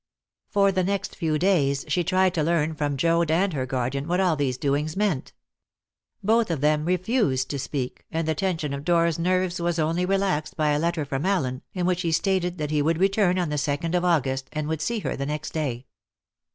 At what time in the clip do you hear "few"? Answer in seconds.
1.15-1.37